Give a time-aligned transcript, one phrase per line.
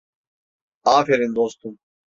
[0.85, 1.77] Aferin dostum.